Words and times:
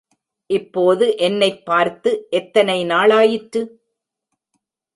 இப்போது 0.49 1.17
என்னைப் 1.17 1.65
பார்த்து 1.65 2.27
எத்தனை 2.29 2.85
நாளாயிற்று? 2.85 3.61